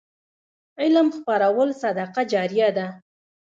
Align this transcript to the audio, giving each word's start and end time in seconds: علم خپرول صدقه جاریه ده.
علم 0.81 1.07
خپرول 1.17 1.69
صدقه 1.81 2.21
جاریه 2.31 2.69
ده. 2.77 2.87